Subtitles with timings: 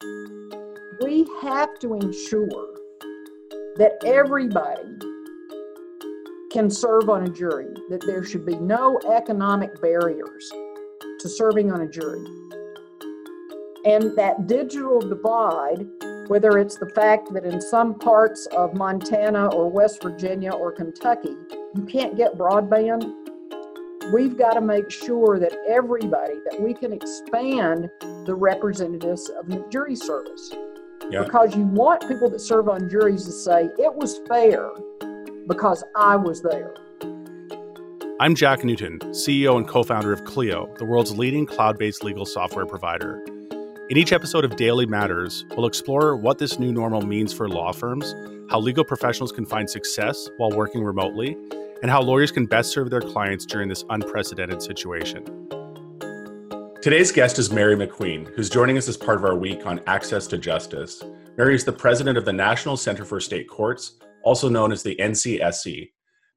[0.00, 2.74] We have to ensure
[3.76, 4.96] that everybody
[6.52, 10.50] can serve on a jury, that there should be no economic barriers
[11.20, 12.24] to serving on a jury.
[13.84, 15.86] And that digital divide,
[16.28, 21.36] whether it's the fact that in some parts of Montana or West Virginia or Kentucky,
[21.74, 23.12] you can't get broadband,
[24.12, 27.90] we've got to make sure that everybody, that we can expand
[28.24, 30.50] the representatives of the jury service.
[31.10, 31.24] Yeah.
[31.24, 34.70] Because you want people that serve on juries to say, it was fair
[35.46, 36.74] because I was there.
[38.20, 42.26] I'm Jack Newton, CEO and co founder of Clio, the world's leading cloud based legal
[42.26, 43.22] software provider.
[43.90, 47.72] In each episode of Daily Matters, we'll explore what this new normal means for law
[47.72, 48.14] firms,
[48.50, 51.36] how legal professionals can find success while working remotely,
[51.82, 55.24] and how lawyers can best serve their clients during this unprecedented situation.
[56.82, 60.26] Today's guest is Mary McQueen, who's joining us as part of our week on access
[60.28, 61.02] to justice.
[61.36, 64.96] Mary is the president of the National Center for State Courts, also known as the
[64.96, 65.90] NCSC.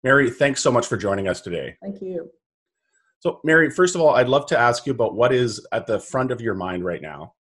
[0.04, 1.76] Mary, thanks so much for joining us today.
[1.82, 2.30] Thank you.
[3.20, 6.00] So, Mary, first of all, I'd love to ask you about what is at the
[6.00, 7.34] front of your mind right now.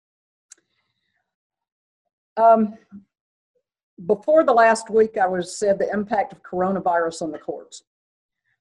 [2.35, 2.77] Um,
[4.05, 7.83] before the last week, I was said the impact of coronavirus on the courts.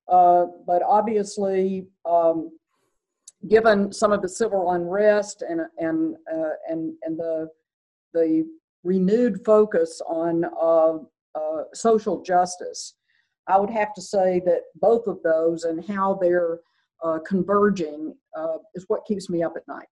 [0.09, 2.51] Uh, but obviously, um,
[3.49, 7.49] given some of the civil unrest and and uh, and and the
[8.15, 8.45] the
[8.85, 10.99] renewed focus on uh,
[11.39, 12.95] uh social justice,
[13.47, 16.61] I would have to say that both of those and how they're
[17.05, 18.15] uh, converging
[18.75, 19.89] is what keeps me up at night.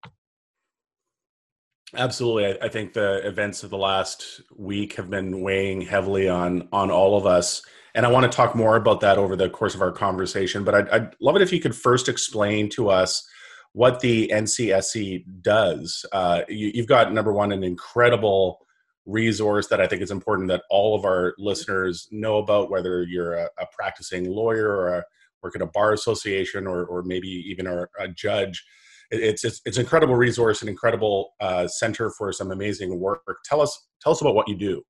[1.95, 2.61] Absolutely.
[2.61, 7.17] I, think the events of the last week have been weighing heavily on on all
[7.17, 7.63] of us.
[7.95, 10.65] And I want to talk more about that over the course of our conversation.
[10.65, 13.27] But I'd, I'd love it if you could first explain to us
[13.73, 16.05] what the NCSC does.
[16.13, 18.67] Uh, you, you've got, number one, an incredible
[19.07, 23.35] resource that I think is important that all of our listeners know about, whether you're
[23.35, 25.05] a, a practicing lawyer or a,
[25.43, 28.65] work at a bar association or, or maybe even a, a judge
[29.11, 33.23] it's it's, it's an incredible resource, an incredible uh, center for some amazing work.
[33.45, 34.83] Tell us tell us about what you do.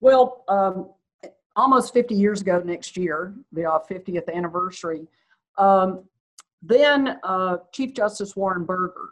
[0.00, 0.90] Well, um,
[1.56, 5.06] almost 50 years ago next year, the uh, 50th anniversary,
[5.58, 6.04] um,
[6.62, 9.10] then uh, Chief Justice Warren Burger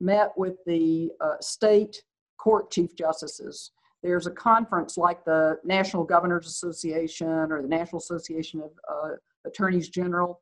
[0.00, 2.02] met with the uh, state
[2.38, 3.70] court chief justices.
[4.02, 9.14] There's a conference like the National Governors Association or the National Association of uh,
[9.46, 10.40] Attorneys General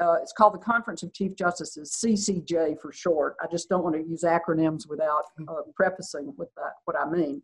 [0.00, 3.36] uh, it's called the Conference of Chief Justices, CCJ for short.
[3.42, 7.42] I just don't want to use acronyms without uh, prefacing with that what I mean.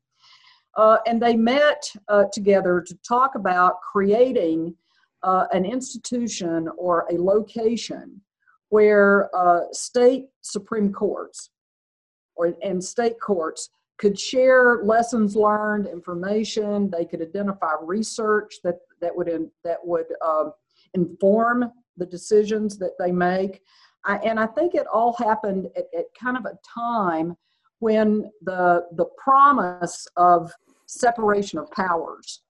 [0.77, 4.75] Uh, and they met uh, together to talk about creating
[5.23, 8.21] uh, an institution or a location
[8.69, 11.51] where uh, state Supreme Courts
[12.37, 16.89] or and state courts could share lessons learned, information.
[16.89, 20.53] They could identify research that that would in, that would um,
[20.95, 23.63] inform the decisions that they make.
[24.05, 27.37] I, and I think it all happened at, at kind of a time
[27.81, 30.53] when the the promise of
[30.87, 32.43] separation of powers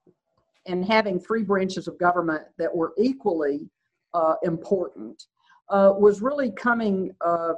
[0.66, 3.68] and having three branches of government that were equally
[4.14, 5.24] uh, important
[5.70, 7.54] uh, was really coming uh,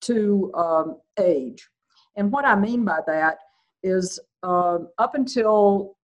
[0.00, 1.68] to um, age.
[2.16, 3.38] And what I mean by that
[3.82, 5.96] is uh, up until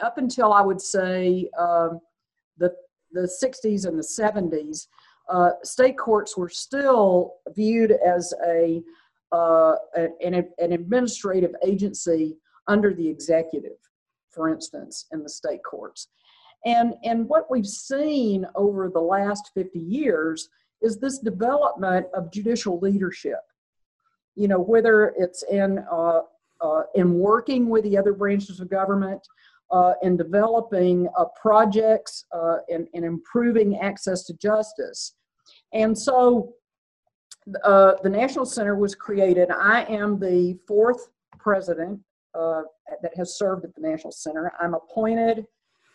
[0.00, 2.00] up until I would say um,
[2.58, 2.74] the
[3.14, 4.88] the 60s and the 70s,
[5.30, 8.82] uh, state courts were still viewed as a,
[9.32, 12.36] uh, an, an administrative agency
[12.66, 13.78] under the executive,
[14.30, 16.08] for instance, in the state courts.
[16.66, 20.48] And, and what we've seen over the last 50 years
[20.82, 23.40] is this development of judicial leadership.
[24.34, 26.22] You know, whether it's in, uh,
[26.60, 29.26] uh, in working with the other branches of government,
[29.70, 35.14] uh, in developing uh, projects uh, and, improving access to justice.
[35.72, 36.54] And so
[37.64, 39.50] uh, the National Center was created.
[39.50, 41.08] I am the fourth
[41.38, 42.00] president
[42.34, 42.62] uh,
[43.02, 44.52] that has served at the National Center.
[44.60, 45.46] I'm appointed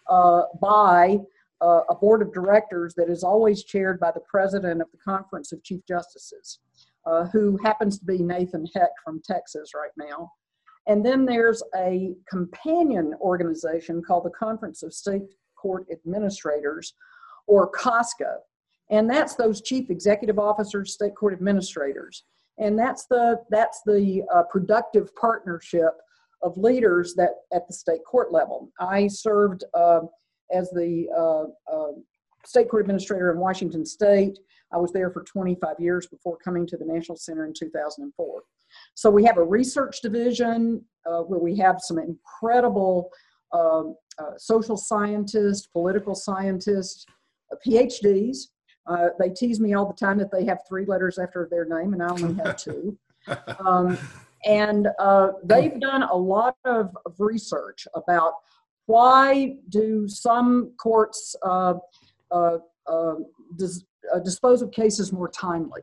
[0.10, 1.20] uh, by
[1.62, 5.62] a board of directors that is always chaired by the president of the Conference of
[5.62, 6.60] Chief Justices,
[7.34, 10.32] who happens to be Nathan Hecht from Texas right now.
[10.88, 15.24] And then there's a companion organization called the Conference of State
[15.56, 16.94] Court Administrators,
[17.48, 18.38] or COSCA.
[18.90, 22.24] And that's those chief executive officers, state court administrators.
[22.58, 25.94] And that's the, that's the uh, productive partnership
[26.42, 28.72] of leaders that at the state court level.
[28.80, 30.02] I served uh,
[30.52, 31.92] as the uh, uh
[32.46, 34.40] state court administrator in Washington State.
[34.72, 38.42] I was there for 25 years before coming to the National Center in 2004.
[38.96, 43.10] So we have a research division uh, where we have some incredible
[43.52, 47.06] um, uh, social scientists, political scientists,
[47.52, 48.38] uh, PhDs.
[48.86, 51.94] Uh, they tease me all the time that they have three letters after their name,
[51.94, 52.98] and I only have two.
[53.64, 53.96] Um,
[54.46, 58.34] and uh, they've done a lot of, of, research about
[58.88, 61.76] why do some courts uh,
[63.58, 63.84] dis-
[64.24, 65.82] dispose of cases more timely,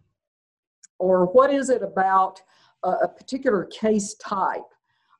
[0.99, 2.41] or what is it about
[2.91, 4.63] a particular case type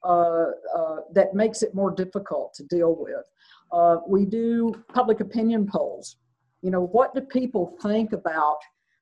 [0.05, 3.25] uh, uh, that makes it more difficult to deal with.
[3.73, 6.17] Uh, we do public opinion polls.
[6.63, 8.59] You know, what do people think about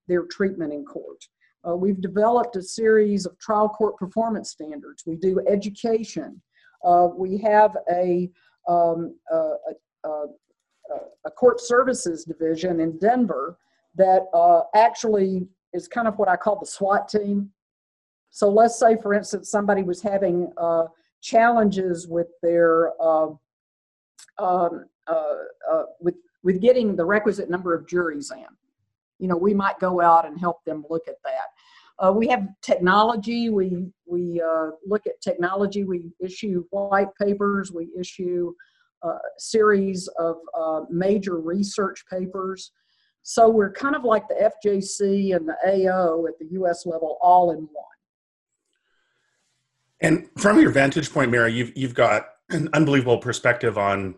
[0.08, 1.22] their treatment in court?
[1.66, 5.04] Uh, we've developed a series of trial court performance standards.
[5.06, 6.40] We do education.
[6.84, 8.30] Uh, we have a,
[8.68, 9.52] um, a,
[10.04, 10.26] a,
[11.24, 13.58] a, court services division in Denver
[13.94, 17.50] that uh, actually is kind of what I call the SWAT team.
[18.34, 20.86] So let's say, for instance, somebody was having uh,
[21.22, 23.28] challenges with their uh,
[24.38, 25.34] um, uh,
[25.70, 28.44] uh, with with getting the requisite number of juries in.
[29.20, 32.04] You know, we might go out and help them look at that.
[32.04, 33.50] Uh, we have technology.
[33.50, 34.42] We we
[34.84, 35.84] look at technology.
[35.84, 37.70] We issue white papers.
[37.70, 38.52] We issue
[39.04, 40.38] a series of
[40.90, 42.72] major research papers.
[43.22, 46.84] So we're kind of like the FJC and the AO at the U.S.
[46.84, 47.93] level all in one.
[50.00, 54.16] And from your vantage point, Mary, you've you've got an unbelievable perspective on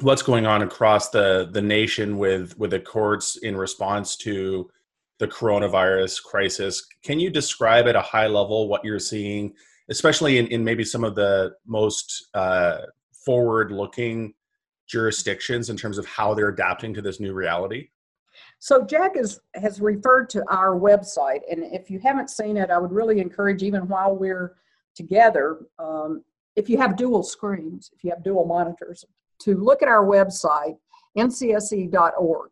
[0.00, 4.70] what's going on across the the nation with with the courts in response to
[5.18, 6.86] the coronavirus crisis.
[7.04, 9.54] Can you describe at a high level what you're seeing,
[9.88, 12.78] especially in, in maybe some of the most uh,
[13.24, 14.34] forward looking
[14.86, 17.88] jurisdictions in terms of how they're adapting to this new reality?
[18.58, 22.78] So Jack is, has referred to our website, and if you haven't seen it, I
[22.78, 24.56] would really encourage, even while we're
[24.94, 26.22] together, um,
[26.56, 29.04] if you have dual screens, if you have dual monitors,
[29.40, 30.76] to look at our website,
[31.18, 32.50] ncsc.org.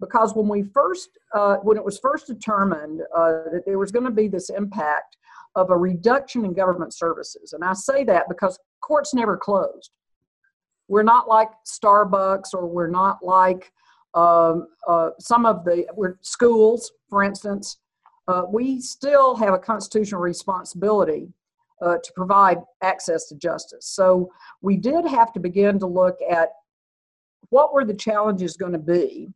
[0.00, 4.04] Because when we first, uh, when it was first determined uh, that there was going
[4.04, 5.16] to be this impact
[5.54, 9.90] of a reduction in government services, and I say that because courts never closed.
[10.88, 13.72] We're not like Starbucks, or we're not like
[14.14, 15.86] um, uh, some of the
[16.22, 17.78] schools, for instance.
[18.26, 21.32] Uh, we still have a constitutional responsibility
[21.80, 23.86] uh, to provide access to justice.
[23.86, 24.30] So
[24.62, 26.50] we did have to begin to look at
[27.50, 29.28] what were the challenges going to be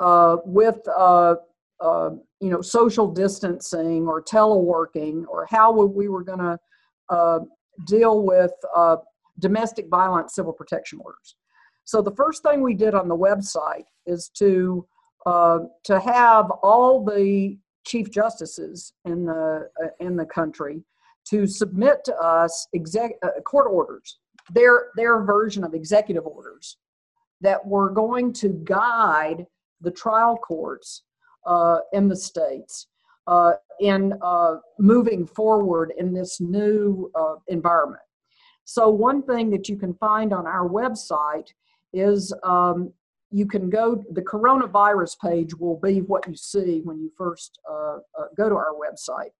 [0.00, 1.36] uh, with uh,
[1.80, 2.10] uh,
[2.40, 6.58] you know social distancing or teleworking or how we were going to
[7.10, 7.40] uh,
[7.86, 8.96] deal with uh,
[9.38, 11.36] domestic violence civil protection orders.
[11.84, 14.86] So the first thing we did on the website is to
[15.84, 19.68] to have all the chief justices in the
[20.00, 20.82] in the country
[21.30, 24.18] to submit to us exec, uh, court orders,
[24.50, 26.76] their, their version of executive orders
[27.40, 29.46] that were going to guide
[29.80, 31.02] the trial courts
[31.46, 32.86] uh, in the states
[33.28, 38.02] uh, in uh, moving forward in this new uh, environment.
[38.64, 41.48] So, one thing that you can find on our website
[41.92, 42.92] is um,
[43.30, 47.98] you can go, the coronavirus page will be what you see when you first uh,
[48.36, 49.30] go to our website.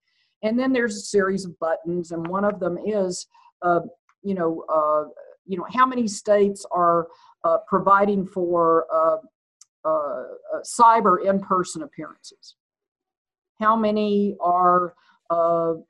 [0.42, 3.26] And then there's a series of buttons, and one of them is,
[3.62, 3.80] uh,
[4.22, 5.10] you know, uh,
[5.46, 7.08] you know, how many states are
[7.42, 9.16] uh, providing for uh,
[9.84, 10.24] uh, uh,
[10.62, 12.54] cyber in-person appearances?
[13.58, 14.94] How many are
[15.30, 15.84] um,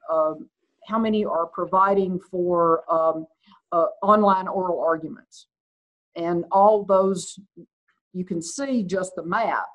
[0.86, 3.26] how many are providing for um,
[4.02, 5.48] online oral arguments?
[6.16, 7.38] And all those,
[8.14, 9.66] you can see just the map,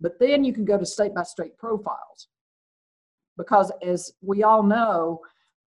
[0.00, 2.28] but then you can go to state by state profiles
[3.42, 5.20] because as we all know,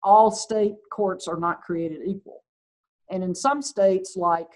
[0.04, 2.44] all state courts are not created equal.
[3.10, 4.48] And in some states like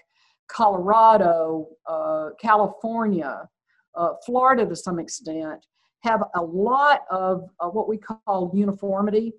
[0.48, 3.48] Colorado, uh, California,
[3.94, 5.64] uh, Florida to some extent,
[6.00, 9.32] have a lot of uh, what we call uniformity,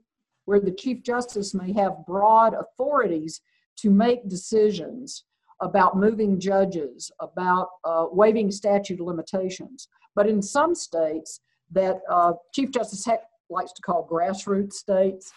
[0.46, 3.42] where the Chief Justice may have broad authorities
[3.78, 5.24] to make decisions
[5.62, 9.88] about moving judges, about uh, waiving statute limitations.
[10.16, 11.42] But in some states,
[11.72, 13.06] that uh, Chief Justice
[13.50, 15.32] likes to call grassroots states.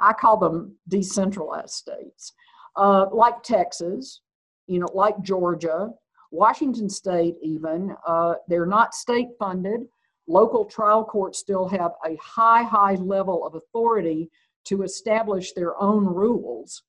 [0.00, 2.32] I call them decentralized states,
[2.76, 4.20] uh, like Texas,
[4.66, 5.90] you know, like Georgia,
[6.30, 7.96] Washington State, even.
[8.06, 9.80] Uh, they're not state funded.
[10.28, 14.30] Local trial courts still have a high, high level of authority
[14.64, 16.82] to establish their own rules,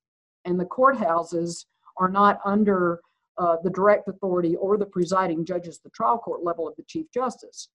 [0.45, 1.65] and the courthouses
[1.97, 3.01] are not under
[3.37, 7.05] uh, the direct authority or the presiding judges, the trial court level of the Chief
[7.13, 7.69] Justice.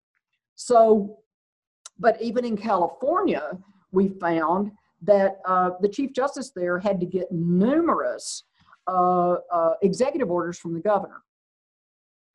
[0.56, 1.20] So
[2.00, 3.58] but even in California,
[3.92, 4.72] we found
[5.02, 8.44] that uh, the Chief Justice there had to get numerous
[8.88, 11.22] uh, uh, executive orders from the governor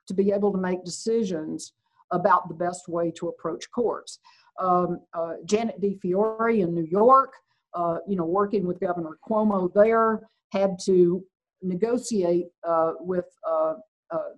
[0.06, 1.72] to be able to make decisions
[2.12, 4.20] about the best way to approach courts.
[4.60, 7.34] Um, uh, Janet DeFiore in New York,
[7.74, 10.22] uh, you know, working with Governor Cuomo there,
[10.52, 11.24] had to
[11.62, 13.26] negotiate uh, with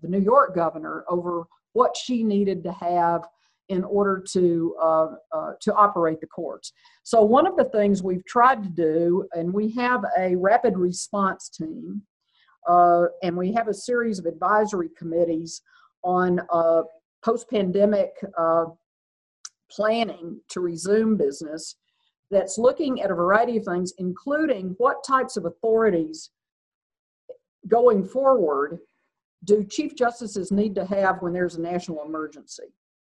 [0.02, 3.26] the New York governor over what she needed to have
[3.68, 6.72] in order to uh, uh, to operate the courts.
[7.02, 11.48] So one of the things we've tried to do, and we have a rapid response
[11.48, 12.02] team,
[12.66, 15.62] uh, and we have a series of advisory committees
[16.02, 16.82] on uh,
[17.24, 18.12] post-pandemic
[19.70, 21.76] planning to resume business
[22.30, 26.30] that's looking at a variety of things, including what types of authorities
[27.66, 28.78] going forward
[29.44, 32.64] do chief justices need to have when there's a national emergency?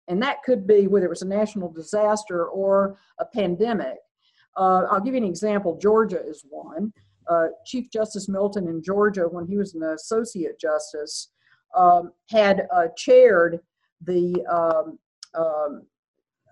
[0.07, 3.97] And that could be whether it was a national disaster or a pandemic.
[4.57, 5.77] Uh, I'll give you an example.
[5.77, 6.93] Georgia is one.
[7.27, 11.29] Uh, chief Justice Melton in Georgia, when he was an associate justice,
[11.75, 13.59] um, had uh, chaired
[14.01, 14.99] the um,
[15.33, 15.83] um,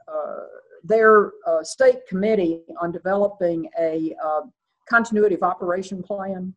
[0.07, 0.45] uh,
[0.83, 4.51] their uh, state committee on developing a um,
[4.89, 6.53] continuity of operation plan.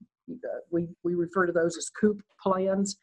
[0.71, 2.97] We, we refer to those as COOP plans.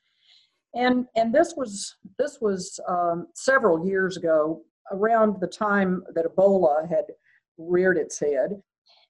[0.73, 4.61] And, and this was, this was um, several years ago,
[4.91, 7.05] around the time that Ebola had
[7.57, 8.61] reared its head.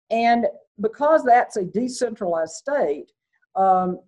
[0.09, 0.45] And
[0.79, 3.11] because that's a decentralized state,
[3.55, 3.99] um,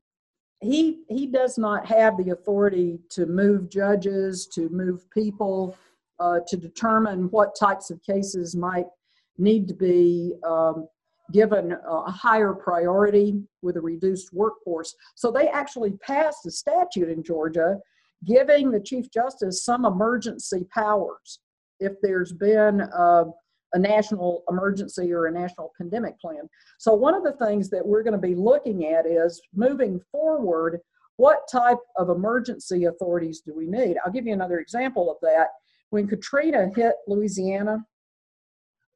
[0.62, 5.78] he, he does not have the authority to move judges, to move people,
[6.20, 8.86] uh, to determine what types of cases might
[9.38, 10.88] need to be um,
[11.34, 14.96] given a higher priority with a reduced workforce.
[15.16, 17.80] So they actually passed a statute in Georgia
[18.26, 21.40] giving the Chief Justice some emergency powers
[21.80, 23.26] if there's been a,
[23.74, 26.50] a national emergency or a national pandemic plan.
[26.78, 30.80] So, one of the things that we're going to be looking at is moving forward,
[31.18, 33.98] what type of emergency authorities do we need?
[34.06, 35.48] I'll give you another example of that
[35.90, 37.86] when Katrina hit Louisiana,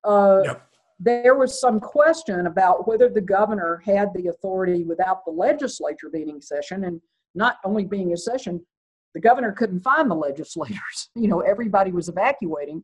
[0.03, 0.66] uh, yep.
[0.99, 6.29] There was some question about whether the governor had the authority without the legislature being
[6.29, 7.01] in session and
[7.35, 8.65] not only being in session,
[9.13, 11.09] the governor couldn't find the legislators.
[11.15, 12.83] You know, everybody was evacuating.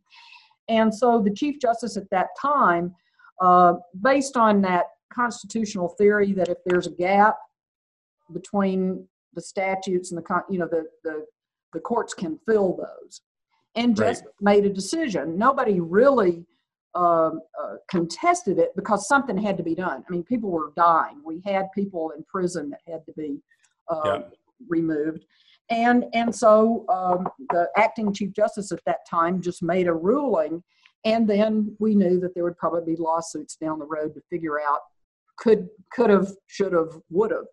[0.67, 2.95] And so the Chief Justice at that time,
[3.41, 7.35] uh, based on that constitutional theory that if there's a gap
[8.33, 11.25] between the statutes and the, you know, the, the,
[11.73, 13.21] the courts can fill those
[13.75, 14.33] and just right.
[14.41, 15.37] made a decision.
[15.37, 16.45] Nobody really
[16.95, 20.03] um, uh, contested it because something had to be done.
[20.07, 21.21] I mean, people were dying.
[21.25, 23.39] We had people in prison that had to be
[23.87, 24.21] uh, yeah.
[24.67, 25.25] removed.
[25.69, 30.61] And, and so um, the acting chief justice at that time just made a ruling.
[31.05, 34.59] And then we knew that there would probably be lawsuits down the road to figure
[34.61, 34.79] out
[35.37, 37.45] could, could have, should have, would have.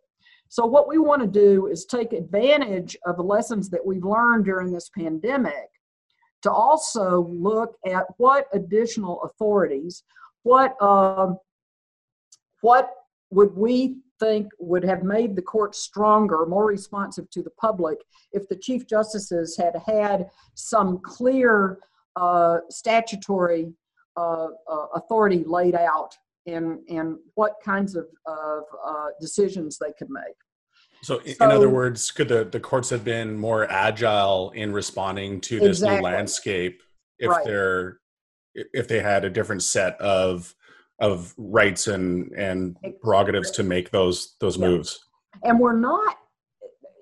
[0.49, 4.45] So, what we want to do is take advantage of the lessons that we've learned
[4.45, 5.71] during this pandemic
[6.43, 10.03] to also look at what additional authorities,
[10.43, 11.39] what um,
[12.63, 12.91] what
[13.31, 17.99] would we think would have made the court stronger, more responsive to the public,
[18.33, 21.79] if the chief justices had had some clear
[22.17, 23.73] uh, statutory
[24.17, 26.15] uh, uh, authority laid out
[26.47, 30.37] and and what kinds of, of uh, decisions they could make.
[31.02, 34.73] So, in, so, in other words, could the, the courts have been more agile in
[34.73, 35.97] responding to this exactly.
[35.97, 36.83] new landscape
[37.19, 37.45] if right.
[37.45, 38.00] they're
[38.54, 40.54] if they had a different set of
[40.99, 44.69] of rights and and prerogatives to make those those yeah.
[44.69, 45.00] moves?
[45.45, 46.19] And we're not,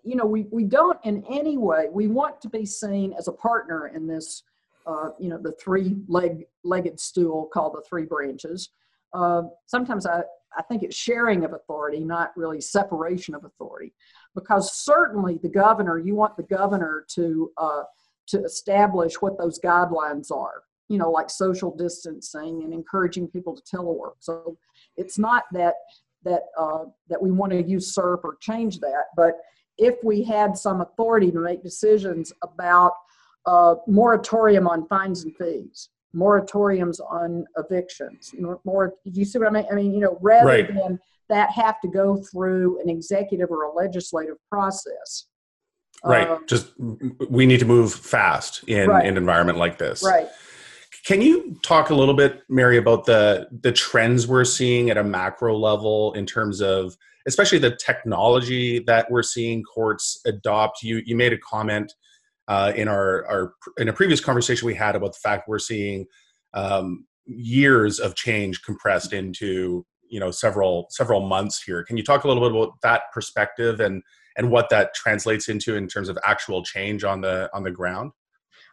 [0.04, 1.88] you know, we we don't in any way.
[1.90, 4.42] We want to be seen as a partner in this.
[4.86, 8.70] Uh, you know, the three leg legged stool called the three branches.
[9.12, 10.22] Uh, sometimes I,
[10.56, 13.92] I think it's sharing of authority, not really separation of authority.
[14.34, 17.82] Because certainly the governor, you want the governor to uh,
[18.28, 20.62] to establish what those guidelines are.
[20.88, 24.14] You know, like social distancing and encouraging people to telework.
[24.20, 24.56] So
[24.96, 25.74] it's not that
[26.24, 29.34] that uh, that we want to usurp or change that, but
[29.78, 32.92] if we had some authority to make decisions about
[33.46, 38.34] uh, moratorium on fines and fees, moratoriums on evictions.
[38.64, 39.66] More, you see what I mean?
[39.70, 40.68] I mean, you know, rather right.
[40.68, 40.98] than
[41.28, 45.26] that have to go through an executive or a legislative process.
[46.04, 46.28] Right.
[46.28, 46.72] Um, Just
[47.28, 49.06] we need to move fast in right.
[49.06, 50.02] an environment like this.
[50.02, 50.28] Right.
[51.04, 55.04] Can you talk a little bit, Mary, about the the trends we're seeing at a
[55.04, 56.96] macro level in terms of,
[57.26, 60.82] especially the technology that we're seeing courts adopt?
[60.82, 61.92] You you made a comment
[62.48, 66.06] uh, in our, our in a previous conversation we had about the fact we're seeing
[66.54, 71.84] um, years of change compressed into you know several several months here.
[71.84, 74.02] Can you talk a little bit about that perspective and
[74.36, 78.12] and what that translates into in terms of actual change on the on the ground?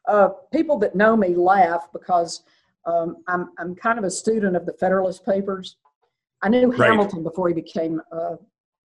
[0.08, 2.44] Uh, people that know me laugh because
[2.86, 5.76] um, I'm I'm kind of a student of the Federalist Papers.
[6.42, 6.92] I knew Right.
[6.92, 8.36] Hamilton before he became, uh,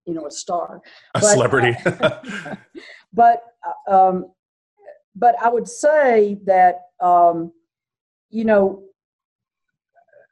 [0.05, 0.81] you know, a star.
[1.15, 1.77] A But- celebrity.
[3.13, 3.43] but
[3.87, 4.31] uh, um,
[5.15, 7.51] but I would say that um,
[8.29, 8.83] you know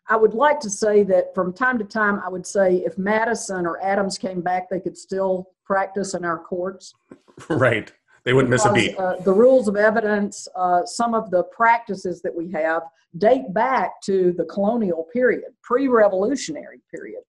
[0.07, 3.65] I would like to say that from time to time I would say if Madison
[3.65, 6.93] or Adams came back they could still practice in our courts.
[7.50, 7.91] right.
[8.25, 8.98] They wouldn't miss a beat.
[8.98, 12.83] Uh, the rules of evidence, uh, some of the practices that we have
[13.17, 17.21] date back to the colonial period, pre-revolutionary period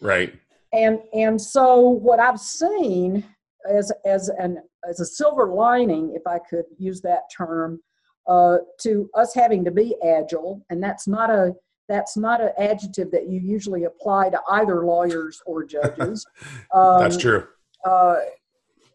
[0.00, 0.34] Right.
[0.72, 3.24] and and so what I've seen
[3.68, 7.80] as as an as a silver lining, if I could use that term,
[8.26, 11.54] uh, to us having to be agile, and that's not a
[11.88, 16.26] that's not an adjective that you usually apply to either lawyers or judges.
[16.74, 17.46] Um, That's true.
[17.86, 18.16] uh,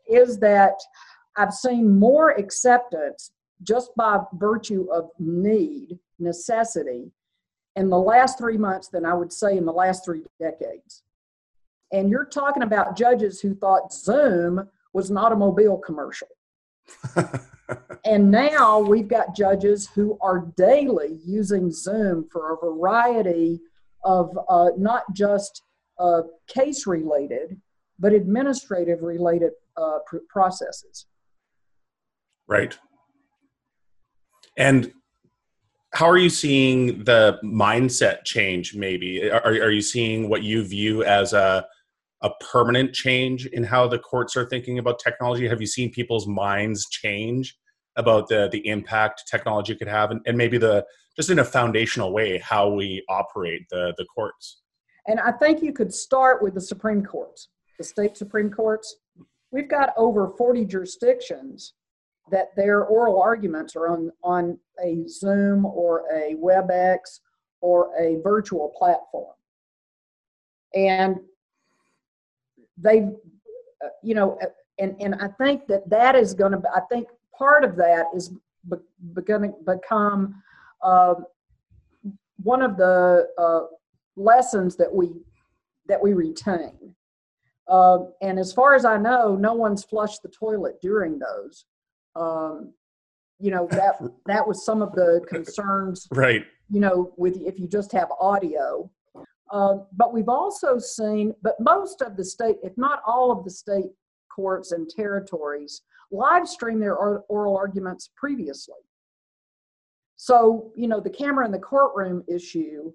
[0.07, 0.73] is that
[1.35, 3.31] I've seen more acceptance
[3.63, 7.11] just by virtue of need, necessity,
[7.75, 11.01] in the last three months than I would say in the last three decades.
[11.93, 16.27] And you're talking about judges who thought Zoom was an automobile commercial.
[18.05, 23.61] And now we've got judges who are daily using Zoom for a variety
[24.03, 25.63] of uh, not just
[25.99, 27.61] uh, case related,
[27.99, 31.05] but administrative related uh, pr- processes.
[32.47, 32.77] Right.
[34.57, 34.91] And
[35.93, 39.31] how are you seeing the mindset change maybe?
[39.31, 41.65] Are, are you seeing what you view as a,
[42.23, 45.47] a permanent change in how the courts are thinking about technology?
[45.47, 47.55] Have you seen people's minds change
[47.95, 52.11] about the, the impact technology could have and, and maybe the just in a foundational
[52.11, 54.61] way how we operate the, the courts?
[55.05, 58.95] And I think you could start with the Supreme Courts, the state Supreme Courts.
[59.51, 61.73] We've got over 40 jurisdictions
[62.31, 67.19] that their oral arguments are on, on a Zoom or a WebEx
[67.61, 69.33] or a virtual platform.
[70.73, 71.19] And
[72.77, 73.01] they,
[73.83, 74.47] uh, you know, uh,
[74.79, 77.07] and, and I think that that is going to, I think
[77.37, 78.31] part of that is
[78.69, 80.41] be, going to become
[80.81, 81.15] uh,
[82.41, 83.61] one of the uh,
[84.15, 85.09] lessons that we
[85.87, 86.95] that we retain.
[87.67, 91.65] Um, and as far as I know, no one's flushed the toilet during those.
[92.15, 92.73] Um,
[93.39, 96.07] you know that that was some of the concerns.
[96.11, 96.45] Right.
[96.69, 98.89] You know, with if you just have audio.
[99.53, 103.51] Uh, but we've also seen, but most of the state, if not all of the
[103.51, 103.91] state
[104.27, 108.81] courts and territories, live stream their oral arguments previously.
[110.15, 112.91] So you know, the camera in the courtroom issue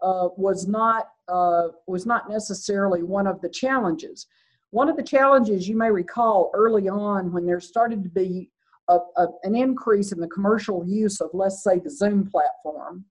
[0.00, 4.26] uh, was not uh, was not necessarily one of the challenges.
[4.70, 8.50] One of the challenges you may recall early on when there started to be
[8.88, 13.04] a, a, an increase in the commercial use of, let's say, the Zoom platform,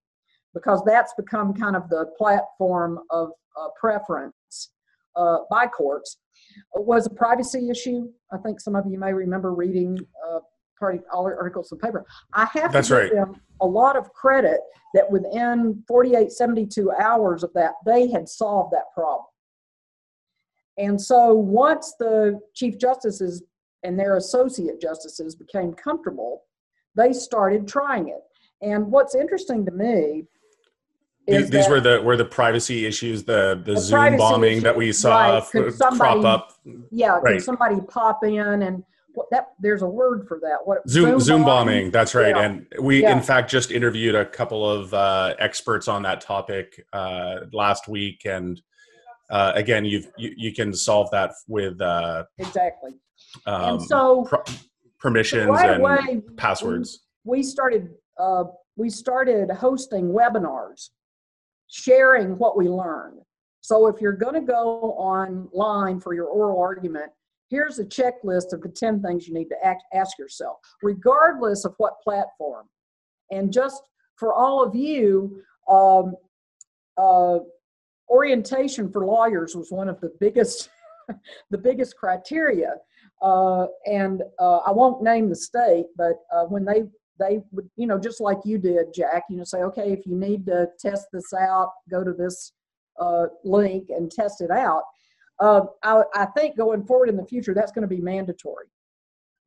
[0.56, 4.72] because that's become kind of the platform of uh, preference
[5.16, 6.18] uh, by courts,
[6.74, 8.08] was a privacy issue.
[8.32, 10.40] I think some of you may remember reading uh,
[10.80, 12.06] party all articles of paper.
[12.34, 13.10] I have That's to right.
[13.10, 14.60] give them a lot of credit
[14.94, 19.26] that within 48, 72 hours of that, they had solved that problem.
[20.78, 23.44] And so once the chief justices
[23.84, 26.44] and their associate justices became comfortable,
[26.96, 28.22] they started trying it.
[28.62, 30.26] And what's interesting to me
[31.28, 34.92] These, these were the were the privacy issues, the the, The Zoom bombing that we
[34.92, 35.44] saw right.
[35.52, 36.54] Could crop somebody- up.
[36.92, 37.34] yeah, right.
[37.34, 38.84] can somebody pop in and
[39.16, 40.58] what that there's a word for that.
[40.66, 41.90] What Zoom Zoom bombing.
[41.90, 42.36] That's right.
[42.36, 42.42] Yeah.
[42.44, 43.16] And we Yeah.
[43.16, 48.22] in fact just interviewed a couple of uh, experts on that topic uh, last week,
[48.26, 48.62] and
[49.32, 52.92] uh, again, you've, you you can solve that with uh, Exactly.
[53.48, 54.44] um, and so pro-
[55.00, 57.06] permissions right and away passwords.
[57.24, 58.44] we started uh,
[58.76, 60.90] we started hosting webinars
[61.68, 63.20] sharing what we learned
[63.62, 67.12] so if you're going to go online for your oral argument
[67.50, 71.74] here's a checklist of the 10 things you need to act, ask yourself regardless of
[71.78, 72.68] what platform.
[73.32, 73.82] And just
[74.16, 76.16] for all of you um,
[76.98, 77.40] uh,
[78.10, 80.70] orientation for lawyers was one of the biggest
[81.52, 82.76] the biggest criteria.
[83.22, 86.84] Uh, and uh, I won't name the state, but uh, when they
[87.20, 90.16] they would you know just like you did, Jack, you know say okay if you
[90.16, 92.54] need to test this out, go to this
[93.00, 94.84] uh, link and test it out.
[95.40, 98.68] Uh, I, I think going forward in the future that's going to be mandatory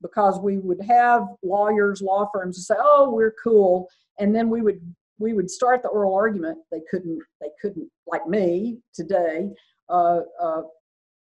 [0.02, 4.62] because we would have lawyers, law firms to say oh we're cool, and then we
[4.62, 4.80] would
[5.18, 6.58] we would start the oral argument.
[6.70, 7.20] They couldn't.
[7.40, 9.50] They couldn't like me today.
[9.88, 10.62] Uh, uh,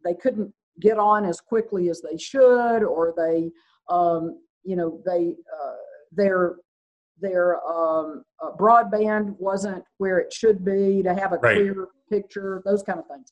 [0.04, 3.52] they couldn't get on as quickly as they should, or they,
[3.90, 5.76] um, you know, they uh,
[6.12, 6.56] their
[7.20, 11.56] their um, uh, broadband wasn't where it should be to have a Right.
[11.56, 12.64] clear picture.
[12.66, 13.32] Those kind of things.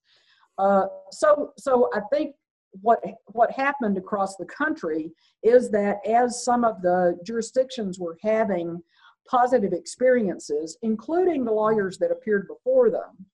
[0.60, 2.36] Uh, so, so I think
[2.82, 5.12] what what happened across the country
[5.42, 8.84] is that as some of the jurisdictions were having
[9.28, 13.26] positive experiences, including the lawyers that appeared before them,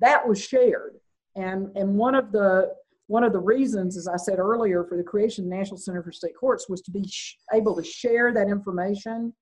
[0.00, 0.96] that was shared.
[1.36, 2.74] And and one of the
[3.06, 6.02] one of the reasons, as I said earlier, for the creation of the National Center
[6.02, 7.04] for State Courts was to be
[7.52, 9.34] able to share that information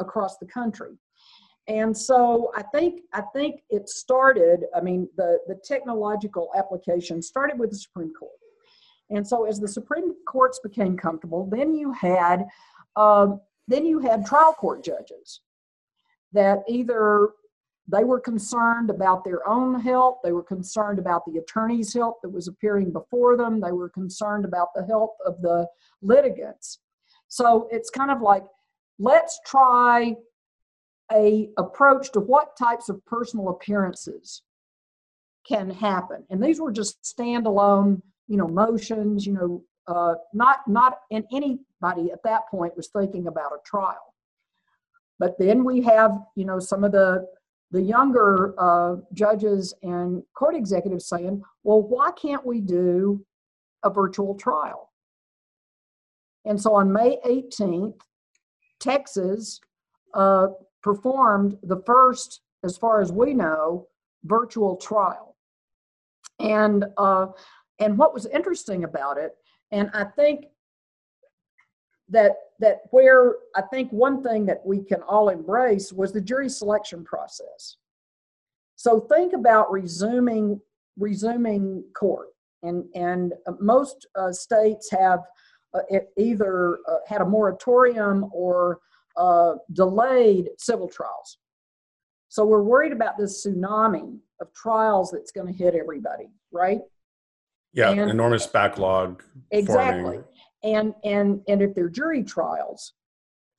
[0.00, 0.98] across the country.
[1.68, 4.66] And so I think I think it started.
[4.74, 8.38] I mean, the the technological application started with the Supreme Court,
[9.10, 12.46] and so as the Supreme Courts became comfortable, then you had
[12.94, 15.40] um, then you had trial court judges
[16.32, 17.30] that either
[17.88, 22.30] they were concerned about their own health, they were concerned about the attorney's health that
[22.30, 25.66] was appearing before them, they were concerned about the health of the
[26.02, 26.80] litigants.
[27.28, 28.44] So it's kind of like
[28.98, 30.16] let's try
[31.12, 34.42] a approach to what types of personal appearances
[35.46, 36.24] can happen.
[36.30, 42.10] And these were just standalone you know motions you know uh, not not and anybody
[42.10, 44.14] at that point was thinking about a trial.
[45.18, 47.26] But then we have you know some of the
[47.70, 53.24] the younger uh, judges and court executives saying well why can't we do
[53.82, 54.92] a virtual trial
[56.44, 58.00] and so on may 18th
[58.80, 59.60] texas
[60.14, 60.48] uh,
[60.86, 63.88] performed the first, as far as we know,
[64.22, 65.36] virtual trial.
[66.38, 67.26] And uh,
[67.80, 69.32] and what was interesting about it,
[69.72, 70.46] and I think
[72.10, 76.48] that that where I think one thing that we can all embrace was the jury
[76.48, 77.76] selection process.
[78.76, 80.60] So think about resuming
[80.98, 82.28] resuming court,
[82.62, 85.20] and and uh, most uh, states have
[85.74, 88.80] uh, it either uh, had a moratorium or
[89.16, 91.38] uh, delayed civil trials.
[92.28, 96.80] So we're worried about this tsunami of trials that's going to hit everybody, right?
[97.72, 99.22] Yeah, And- enormous backlog.
[99.50, 100.02] Exactly.
[100.02, 100.24] Forming.
[100.66, 102.92] And and and if they're jury trials,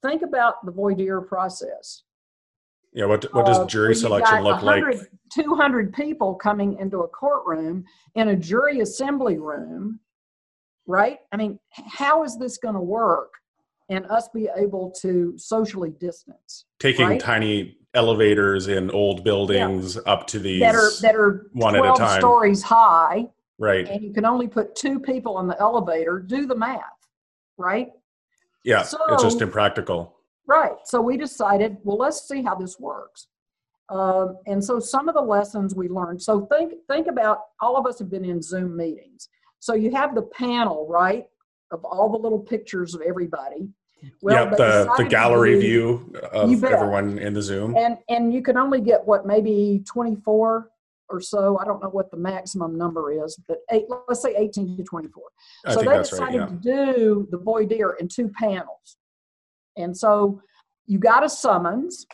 [0.03, 2.03] think about the voir dire process.
[2.93, 4.83] Yeah, what what does Uh, jury you've selection look like?
[5.33, 7.83] 200 people coming into a courtroom
[8.15, 9.99] in a jury assembly room,
[10.85, 11.19] right?
[11.31, 13.33] I mean, how is this going to work
[13.89, 17.19] and us be able to socially distance Taking right?
[17.19, 21.87] tiny elevators in old buildings up to these that are that are one at a
[21.87, 22.19] 12 time.
[22.19, 23.87] stories high right.
[23.87, 26.19] and you can only put two people in the elevator?
[26.19, 26.81] Do the math,
[27.57, 27.89] right?
[28.63, 30.15] Yeah, it's just impractical.
[30.45, 30.75] Right.
[30.85, 33.27] So we decided, well, let's see how this works.
[33.89, 36.21] Um, and so some of the lessons we learned.
[36.21, 39.29] So think think about all of us have been in Zoom meetings.
[39.59, 41.25] So you have the panel, right,
[41.71, 43.69] of all the little pictures of everybody.
[44.21, 47.75] yeah, they the the gallery do- view of everyone in the Zoom.
[47.77, 50.69] and and you can only get what maybe 24
[51.09, 51.57] or so.
[51.59, 55.23] I don't know what the maximum number is, but eight, let's say 18 to 24.
[55.65, 56.31] I so they that's right.
[56.31, 56.45] decided Yeah.
[56.47, 58.97] to do the voir dire in two panels.
[59.77, 60.41] And so
[60.85, 62.05] you got a summons,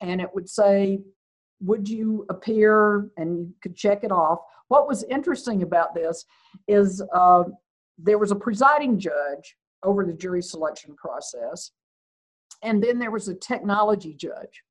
[0.00, 1.00] and it would say,
[1.60, 3.10] Would you appear?
[3.16, 4.40] And you could check it off.
[4.68, 6.24] What was interesting about this
[6.66, 7.44] is uh,
[7.98, 11.70] there was a presiding judge over the jury selection process,
[12.62, 14.62] and then there was a technology judge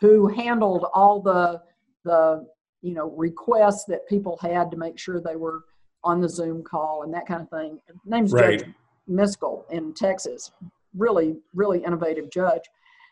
[0.00, 1.60] who handled all the
[2.04, 2.44] the
[2.82, 5.64] you know requests that people had to make sure they were
[6.04, 7.80] on the Zoom call and that kind of thing.
[8.04, 8.60] Name's Right.
[8.60, 8.74] Judge
[9.08, 10.50] Miskel in Texas.
[10.96, 12.62] Really, really innovative judge.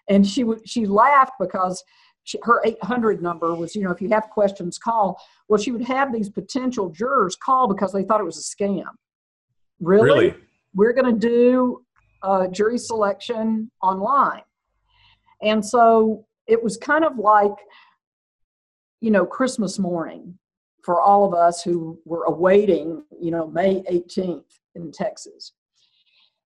[0.09, 1.83] And she would she laughed because
[2.24, 5.20] she, her 800 number was, you know, if you have questions, call.
[5.48, 8.85] Well, she would have these potential jurors call because they thought it was a scam.
[9.80, 10.04] Really?
[10.04, 10.35] Really?
[10.74, 11.85] We're going to do
[12.22, 14.42] uh, jury selection online.
[15.42, 17.54] And so it was kind of like,
[19.00, 20.38] you know, Christmas morning
[20.82, 25.52] for all of us who were awaiting, you know, May 18th in Texas.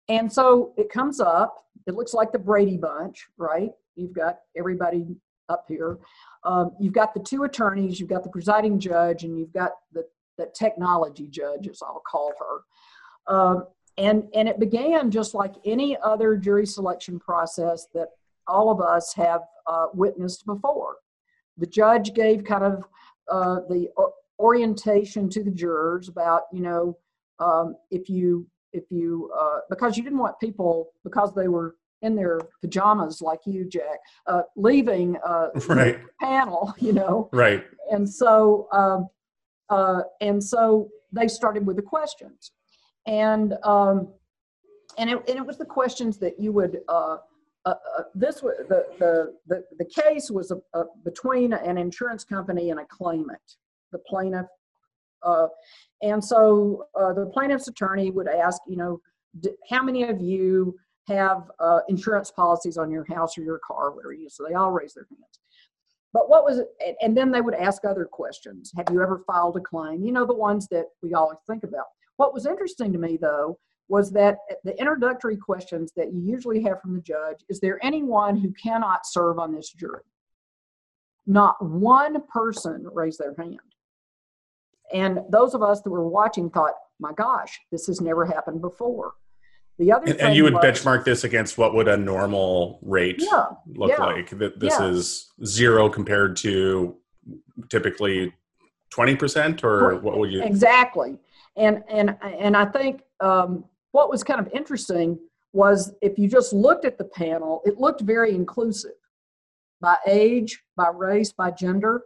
[0.09, 3.71] And so it comes up, it looks like the Brady Bunch, right?
[3.95, 5.05] You've got everybody
[5.49, 5.99] up here.
[6.43, 10.05] Um, you've got the two attorneys, you've got the presiding judge, and you've got the,
[10.37, 13.33] the technology judge, as I'll call her.
[13.33, 18.09] Um, and, and it began just like any other jury selection process that
[18.47, 20.95] all of us have uh, witnessed before.
[21.57, 22.85] The judge gave kind of
[23.29, 23.89] uh, the
[24.39, 26.97] orientation to the jurors about, you know,
[27.39, 32.15] um, if you if you uh, because you didn't want people because they were in
[32.15, 36.01] their pajamas like you, Jack, uh, leaving uh, right.
[36.03, 37.29] the panel, you know.
[37.31, 37.63] Right.
[37.91, 39.07] And so, um,
[39.69, 42.51] uh, and so they started with the questions,
[43.07, 44.09] and um,
[44.97, 46.81] and it, and it was the questions that you would.
[46.87, 47.17] Uh,
[47.65, 52.23] uh, uh, this was the, the the the case was a, a, between an insurance
[52.23, 53.57] company and a claimant.
[53.91, 54.47] The plaintiff,
[55.21, 55.47] uh,
[56.01, 58.99] and so uh, the plaintiff's attorney would ask, you know,
[59.69, 60.75] how many of you
[61.07, 64.29] have uh, insurance policies on your house or your car, whatever you.
[64.29, 65.39] So they all raise their hands.
[66.11, 68.71] But what was and- And then they would ask other questions.
[68.77, 70.03] Have you ever filed a claim?
[70.03, 71.85] You know, the ones that we always think about.
[72.17, 76.81] What was interesting to me, though, was that the introductory questions that you usually have
[76.81, 80.03] from the judge is there anyone who cannot serve on this jury?
[81.25, 83.59] Not one person raised their hand.
[84.93, 89.13] And those of us that were watching thought, my gosh, this has never happened before.
[89.79, 92.79] The other And, thing and you would was- benchmark this against what would a normal
[92.83, 94.29] rate Yeah, look yeah, like?
[94.37, 94.87] That this yeah.
[94.87, 96.95] is zero compared to
[97.69, 98.33] typically
[98.91, 100.43] twenty percent, or what would you?
[100.43, 101.17] Exactly.
[101.57, 105.17] And and and I think um, what was kind of interesting
[105.53, 108.91] was if you just looked at the panel, it looked very inclusive
[109.79, 112.01] by age, by race, by gender.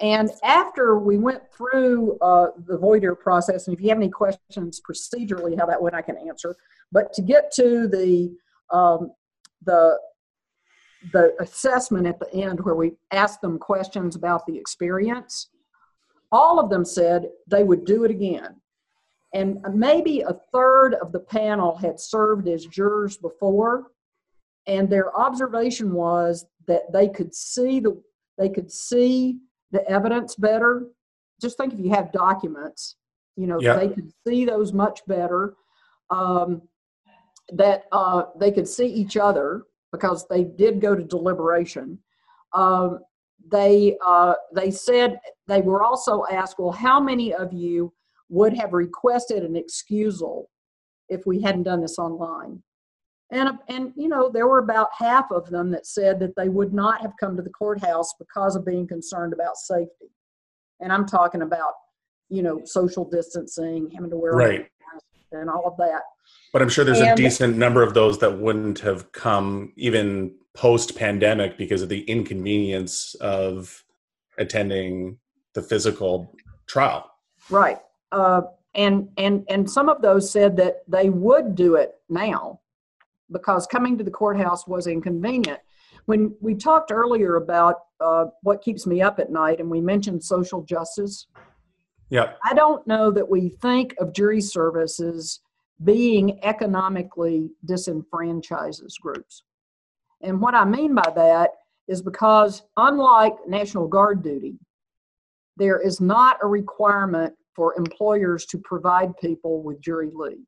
[0.00, 4.08] And after we went through uh, the voir dire process, and if you have any
[4.08, 6.56] questions procedurally how that went, I can answer.
[6.90, 8.34] But to get to the
[8.70, 9.12] um,
[9.62, 9.98] the
[11.12, 15.50] the assessment at the end, where we asked them questions about the experience,
[16.30, 18.61] all of them said they would do it again.
[19.34, 23.90] And maybe a third of the panel had served as jurors before,
[24.66, 28.00] and their observation was that they could see the
[28.38, 29.38] they could see
[29.70, 30.86] the evidence better.
[31.40, 32.96] Just think if you have documents,
[33.36, 33.76] you know, Yeah.
[33.76, 35.54] they could see those much better.
[36.10, 36.62] Um,
[37.52, 41.98] that uh, they could see each other because they did go to deliberation.
[42.52, 43.00] Um,
[43.50, 47.92] they uh, they said they were also asked, well, how many of you
[48.32, 50.48] would have requested an excusal
[51.10, 52.62] if we hadn't done this online?
[53.30, 56.72] And and you know there were about half of them that said that they would
[56.72, 60.10] not have come to the courthouse because of being concerned about safety.
[60.80, 61.74] And I'm talking about
[62.28, 64.60] you know social distancing, having to wear a Right.
[64.60, 66.02] mask, and all of that.
[66.52, 70.96] But I'm sure there's a decent number of those that wouldn't have come even post
[70.96, 73.84] pandemic because of the inconvenience of
[74.38, 75.18] attending
[75.54, 76.34] the physical
[76.66, 77.10] trial.
[77.50, 77.78] Right.
[78.12, 78.42] Uh,
[78.74, 82.60] and and and some of those said that they would do it now
[83.30, 85.58] because coming to the courthouse was inconvenient.
[86.06, 90.22] When we talked earlier about uh, what keeps me up at night, and we mentioned
[90.22, 91.26] social justice,
[92.10, 92.34] Yeah.
[92.44, 95.40] I don't know that we think of jury services
[95.82, 99.44] being economically disenfranchises groups.
[100.20, 101.50] And what I mean by that
[101.88, 104.58] is because, unlike National Guard duty,
[105.56, 110.46] there is not a requirement for employers to provide people with jury leave.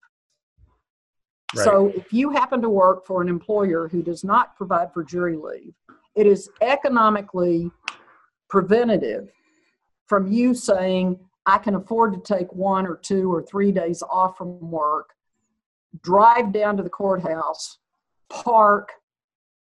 [1.55, 5.37] So if you happen to work for an employer who does not provide for jury
[5.37, 5.73] leave,
[6.17, 7.71] it is economically
[8.49, 9.31] preventative
[10.07, 14.39] from you saying, I can afford to take one or two or three days off
[14.39, 15.11] from work,
[16.03, 17.79] drive down to the courthouse,
[18.31, 18.91] park,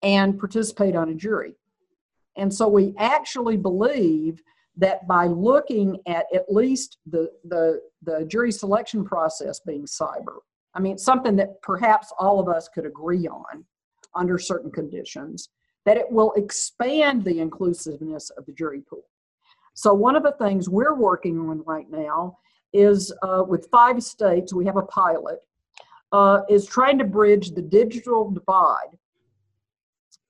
[0.02, 1.54] and participate on a jury.
[2.36, 4.42] And so we actually believe
[4.76, 10.38] that by looking at at least the, the, the jury selection process being cyber,
[10.74, 13.64] I mean, something that perhaps all of us could agree on
[14.14, 15.48] under certain conditions,
[15.84, 19.04] that it will expand the inclusiveness of the jury pool.
[19.74, 22.38] So, one of the things we're working on right now
[22.72, 25.38] is uh, with five states, we have a pilot,
[26.12, 28.96] uh, is trying to bridge the digital divide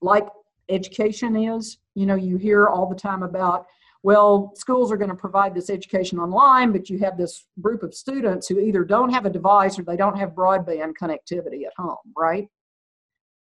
[0.00, 0.26] like
[0.68, 1.78] education is.
[1.94, 3.66] You know, you hear all the time about,
[4.06, 7.92] well, schools are going to provide this education online, but you have this group of
[7.92, 11.96] students who either don't have a device or they don't have broadband connectivity at home,
[12.16, 12.46] right?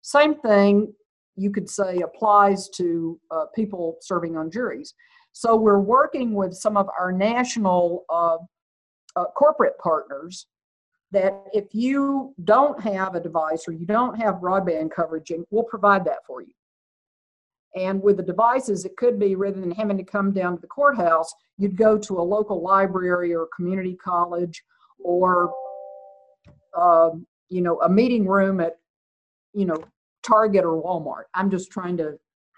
[0.01, 0.93] Same thing
[1.37, 4.95] you could say applies to uh, people serving on juries.
[5.31, 8.39] So we're working with some of our national uh,
[9.15, 10.45] uh, corporate partners
[11.11, 16.03] that if you don't have a device or you don't have broadband coverage, we'll provide
[16.03, 16.51] that for you.
[17.75, 20.67] And with the devices, it could be rather than having to come down to the
[20.67, 24.63] courthouse, you'd go to a local library or community college
[24.99, 25.53] or,
[26.77, 28.77] um, you know, a meeting room at,
[29.53, 29.77] you know,
[30.23, 31.23] Target or Walmart.
[31.33, 32.17] I'm just trying to,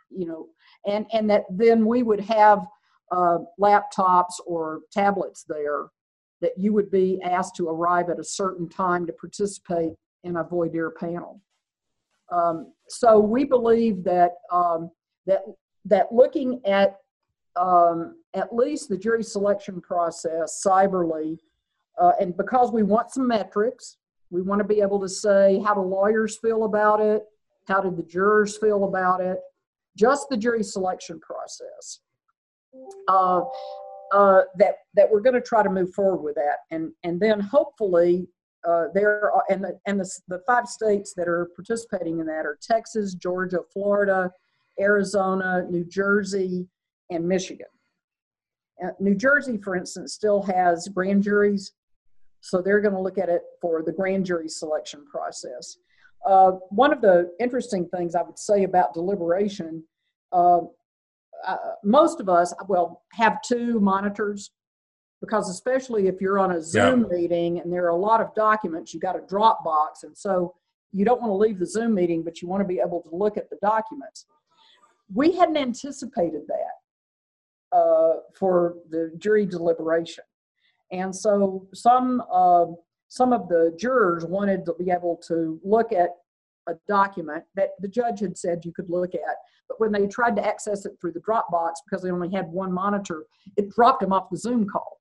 [0.10, 0.48] you know,
[0.86, 2.66] and and that then we would have
[3.12, 5.88] uh, laptops or tablets there
[6.42, 9.94] that you would be asked to arrive at a certain time to participate
[10.24, 11.42] in a voir dire panel.
[12.32, 14.90] Um, so we believe that um,
[15.26, 15.44] that
[15.86, 16.98] that looking at
[17.56, 21.38] um, at least the jury selection process cyberly,
[22.00, 23.98] uh, and because we want some metrics,
[24.30, 27.24] we want to be able to say how do lawyers feel about it,
[27.68, 29.40] how did the jurors feel about it,
[29.98, 32.00] just the jury selection process.
[33.08, 33.42] Uh,
[34.14, 37.40] uh, that that we're going to try to move forward with that, and and then
[37.40, 38.28] hopefully
[38.68, 42.46] uh, there are, and the and the, the five states that are participating in that
[42.46, 44.32] are Texas, Georgia, Florida,
[44.82, 46.68] Arizona, New Jersey,
[47.10, 47.68] and Michigan.
[48.84, 51.74] Uh, New Jersey, for instance, still has grand juries,
[52.42, 55.78] so they're going to look at it for the grand jury selection process.
[56.26, 59.84] Uh, one of the interesting things I would say about deliberation,
[60.32, 60.62] uh,
[61.46, 64.52] uh, most of us, well, have two monitors
[65.22, 67.18] because especially if you're on a Zoom yeah.
[67.18, 70.56] meeting and there are a lot of documents, you've got a Dropbox, and so
[70.92, 73.16] you don't want to leave the Zoom meeting, but you want to be able to
[73.16, 74.26] look at the documents.
[75.14, 80.24] We hadn't anticipated that uh, for the jury deliberation,
[80.92, 82.66] and so some uh,
[83.08, 86.12] some of the jurors wanted to be able to look at
[86.68, 89.36] a document that the judge had said you could look at.
[89.68, 92.72] But when they tried to access it through the Dropbox because they only had one
[92.72, 93.26] monitor,
[93.58, 95.00] it dropped them off the Zoom call.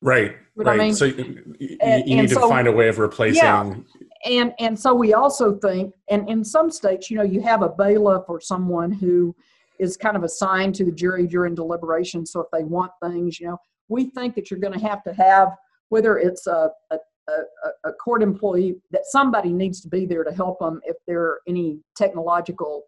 [0.00, 0.36] Right.
[0.54, 0.68] right.
[0.68, 0.94] I mean?
[0.94, 3.42] So you, you and, need and to so, find a way of replacing.
[3.42, 3.74] Yeah.
[4.24, 7.68] And and so we also think, and in some states, you know, you have a
[7.68, 9.34] bailiff or someone who
[9.78, 12.26] is kind of assigned to the jury during deliberation.
[12.26, 15.14] So if they want things, you know, we think that you're going to have to
[15.14, 15.50] have
[15.88, 16.96] whether it's a, a,
[17.28, 21.22] a, a court employee that somebody needs to be there to help them if there
[21.22, 22.82] are any technological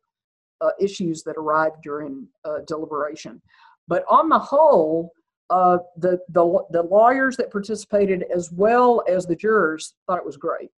[0.60, 3.40] uh, issues that arrive during uh, deliberation.
[3.88, 5.12] But on the whole,
[5.48, 10.36] uh, the, the, the lawyers that participated as well as the jurors thought it was
[10.36, 10.70] great.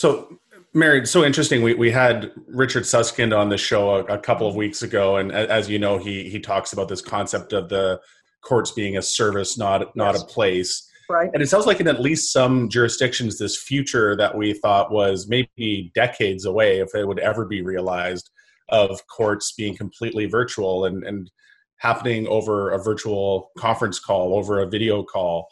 [0.00, 0.38] So,
[0.72, 1.60] Mary, so interesting.
[1.60, 5.30] We, we had Richard Susskind on the show a, a, couple of weeks ago, and
[5.30, 8.00] as you know, he he talks about this concept of the
[8.40, 10.22] courts being a service, not not yes.
[10.22, 10.88] a place.
[11.10, 11.28] Right.
[11.34, 15.28] And it sounds like in at least some jurisdictions, this future that we thought was
[15.28, 18.30] maybe decades away, if it would ever be realized,
[18.70, 21.30] of courts being completely virtual and and
[21.76, 25.48] happening over a virtual conference call, over a video call.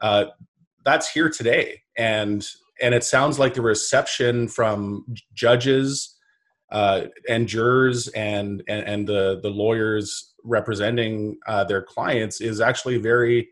[0.00, 0.26] Uh,
[0.84, 2.46] that's here today, and
[2.80, 6.16] and it sounds like the reception from judges
[6.70, 12.98] uh, and jurors and, and and the the lawyers representing uh, their clients is actually
[12.98, 13.48] very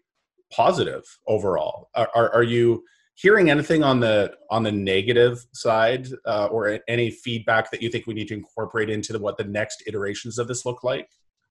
[0.53, 1.89] positive overall.
[1.95, 2.85] Are, are, are, you
[3.15, 8.07] hearing anything on the on the negative side, uh, or any feedback that you think
[8.07, 11.09] we need to incorporate into the, what the next iterations of this look like?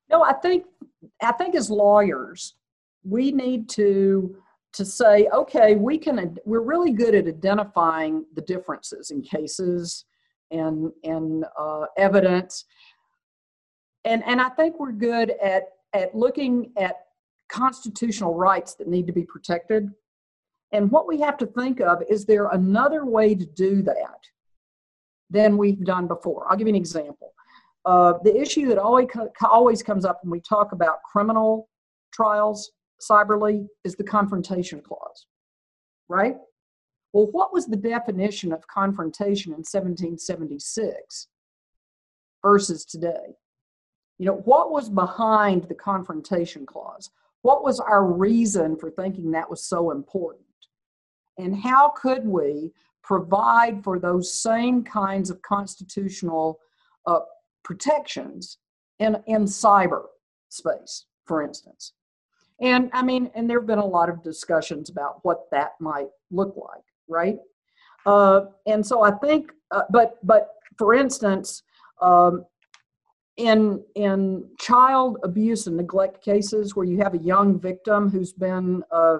[0.10, 0.66] No, I think
[1.22, 2.56] I think as lawyers,
[3.04, 4.38] we need to
[4.76, 6.38] to say, okay, we can.
[6.46, 10.06] We're really good at identifying the differences in cases
[10.52, 12.66] and and uh, evidence,
[14.04, 16.96] and and I think we're good at at looking at
[17.50, 19.92] constitutional rights that need to be protected.
[20.72, 24.20] And what we have to think of is there another way to do that
[25.30, 26.48] than we've done before?
[26.50, 27.32] I'll give you an example.
[27.86, 29.08] Uh, the issue that always,
[29.48, 31.70] always comes up when we talk about criminal
[32.12, 35.28] trials cyberly is the confrontation clause,
[36.08, 36.36] right?
[37.14, 41.28] Well, what was the definition of confrontation in 1776
[42.42, 43.38] versus today?
[44.18, 47.10] You know, what was behind the confrontation clause?
[47.42, 50.42] What was our reason for thinking that was so important?
[51.38, 52.72] And how could we
[53.06, 56.60] provide for those same kinds of constitutional
[57.06, 57.20] uh,
[57.64, 58.58] protections
[59.00, 60.06] in, in cyber
[60.50, 61.94] space, for instance.
[62.62, 66.08] And I mean, and there have been a lot of discussions about what that might
[66.32, 67.38] look like, right?
[68.06, 71.64] Uh, and so I think, uh, but but for instance,
[72.02, 72.46] um,
[73.38, 78.84] in in child abuse and neglect cases where you have a young victim who's been
[78.92, 79.18] uh,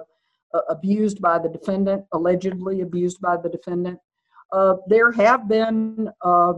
[0.68, 3.98] abused by the defendant, allegedly abused by the defendant,
[4.52, 6.54] uh, there have been uh,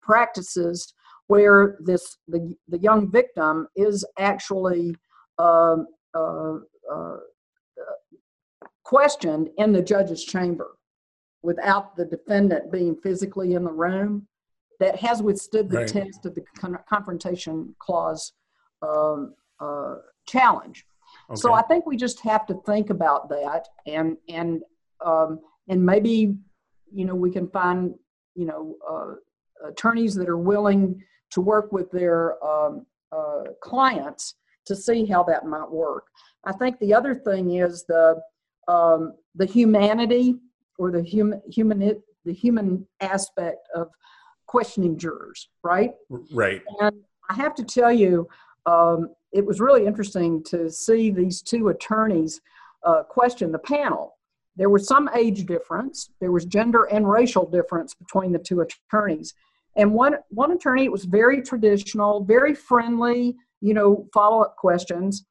[0.00, 0.94] practices
[1.26, 4.94] where this the, the young victim is actually
[5.38, 6.54] um, uh,
[6.92, 7.16] uh,
[8.84, 10.78] questioned in the judge's chamber
[11.42, 14.26] without the defendant being physically in the room
[14.80, 15.88] that has withstood the right.
[15.88, 18.32] test of the con- confrontation clause
[18.82, 20.86] um, uh, challenge
[21.30, 21.38] okay.
[21.38, 24.62] so i think we just have to think about that and and
[25.04, 26.34] um, and maybe
[26.92, 27.94] you know we can find
[28.34, 34.34] you know uh, attorneys that are willing to work with their um, uh, clients
[34.68, 36.06] to see how that might work.
[36.44, 38.20] I think the other thing is the
[38.68, 40.36] um, the humanity
[40.78, 43.88] or the human human the human aspect of
[44.46, 45.92] questioning jurors, right?
[46.32, 46.62] Right.
[46.80, 48.28] And I have to tell you,
[48.66, 52.40] um, it was really interesting to see these two attorneys
[52.84, 54.14] uh, question the panel.
[54.56, 59.34] There was some age difference, there was gender and racial difference between the two attorneys.
[59.76, 65.24] And one, one attorney, it was very traditional, very friendly, you know, follow up questions.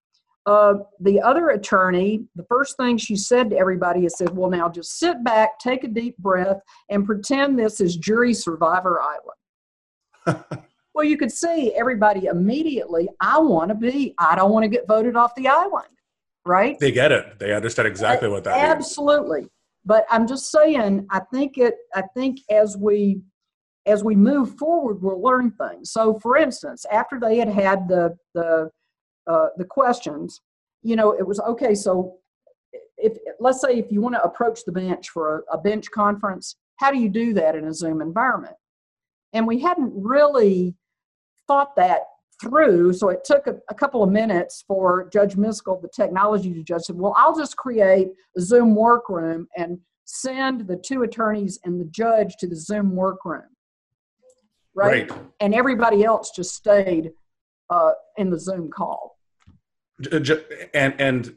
[0.46, 4.70] Uh, the other attorney, the first thing she said to everybody is said, well, now
[4.70, 10.46] just sit back, take a deep breath, and pretend this is jury survivor island.
[10.94, 14.88] well, you could see everybody immediately, I want to be, I don't want to get
[14.88, 15.90] voted off the island,
[16.46, 16.80] right?
[16.80, 17.40] They get it.
[17.40, 18.70] They understand exactly what that means.
[18.70, 19.48] Absolutely.
[19.86, 23.22] But I'm just saying, I think it, I think as we,
[23.88, 25.92] as we move forward, we'll learn things.
[25.92, 28.70] So, for instance, after they had had the the
[29.28, 30.42] uh, the questions,
[30.84, 31.74] you know, it was okay.
[31.74, 32.18] So,
[32.98, 36.56] if let's say if you want to approach the bench for a, a bench conference,
[36.78, 38.56] how do you do that in a Zoom environment?
[39.34, 40.76] And we hadn't really
[41.48, 42.02] thought that
[42.42, 42.94] through.
[42.94, 46.98] So it took a, a, couple of minutes for Judge Miskel, the technology judge, said,
[46.98, 52.36] Well, I'll just create a Zoom workroom and send the two attorneys and the judge
[52.40, 53.44] to the Zoom workroom.
[54.78, 55.10] Right?
[55.10, 55.22] right.
[55.40, 57.12] And everybody else just stayed
[57.72, 59.18] uh, in the Zoom call.
[60.12, 61.36] And and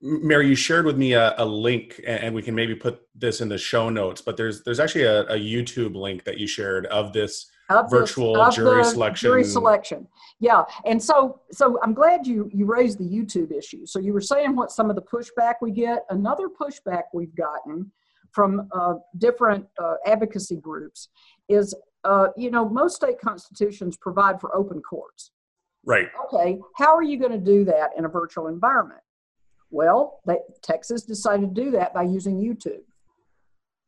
[0.00, 3.48] Mary, you shared with me a, a, link, and we can maybe put this in
[3.48, 4.20] the show notes.
[4.20, 8.34] But there's there's actually a, a YouTube link that you shared of this of virtual
[8.34, 9.28] the, jury selection.
[9.28, 10.06] Jury selection,
[10.38, 10.64] yeah.
[10.84, 13.86] And so so I'm glad you you raised the YouTube issue.
[13.86, 16.04] So you were saying what some of the pushback we get.
[16.10, 17.90] Another pushback we've gotten
[18.30, 21.08] from uh, different uh, advocacy groups
[21.48, 21.74] is
[22.04, 25.30] uh, you know most state constitutions provide for open courts
[25.88, 26.08] Right.
[26.26, 29.00] Okay, how are you going to do that in a virtual environment?
[29.70, 32.82] Well, they, Texas decided to do that by using YouTube.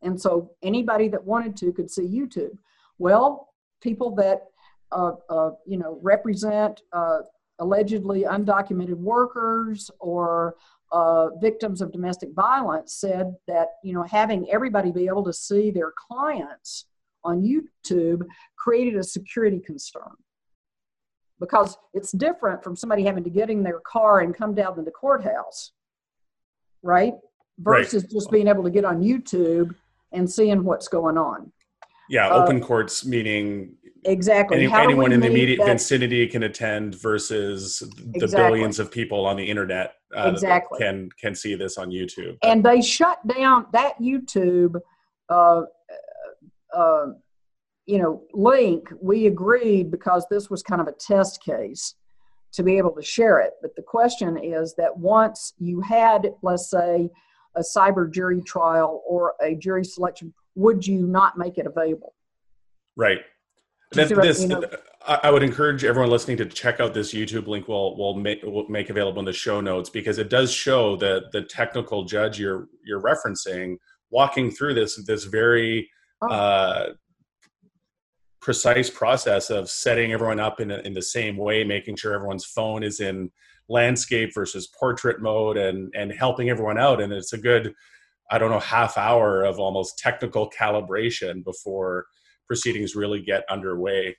[0.01, 2.57] And so anybody that wanted to could see YouTube.
[2.99, 3.49] Well,
[3.83, 4.45] people that
[4.93, 7.19] uh, uh, you know represent uh,
[7.59, 10.57] allegedly undocumented workers or
[10.93, 15.71] uh, victims of domestic violence said that you know having everybody be able to see
[15.71, 16.87] their clients
[17.25, 18.23] on YouTube
[18.57, 20.14] created a security concern
[21.41, 24.83] because it's different from somebody having to get in their car and come down to
[24.83, 25.73] the courthouse,
[26.83, 27.14] right?
[27.59, 28.12] Versus right.
[28.12, 29.75] just being able to get on YouTube
[30.12, 31.51] and seeing what's going on.
[32.11, 37.81] Yeah, open uh, courts meaning exactly any, anyone in the immediate vicinity can attend versus
[37.81, 38.59] the exactly.
[38.59, 42.37] billions of people on the internet uh, exactly can can see this on YouTube.
[42.43, 44.81] And they shut down that YouTube.
[45.29, 45.62] Uh,
[46.75, 47.07] uh,
[47.87, 51.95] you know, link, we agreed because this was kind of a test case
[52.53, 53.53] to be able to share it.
[53.62, 57.11] But the question is that once you had, let's say,
[57.57, 62.14] a cyber jury trial or a jury selection, would you not make it available?
[62.97, 63.21] Right.
[63.93, 64.62] That, this, you know?
[65.07, 67.66] I would encourage everyone listening to check out this YouTube link.
[67.66, 71.33] We'll we'll make we'll make available in the show notes because it does show that
[71.33, 73.79] the technical judge you're you're referencing
[74.11, 75.91] walking through this this very
[76.23, 76.29] oh.
[76.29, 76.93] uh,
[78.41, 82.45] precise process of setting everyone up in, a, in the same way, making sure everyone's
[82.45, 83.31] phone is in
[83.68, 87.01] landscape versus portrait mode and, and helping everyone out.
[87.01, 87.73] And it's a good,
[88.31, 92.07] I don't know, half hour of almost technical calibration before
[92.47, 94.16] proceedings really get underway.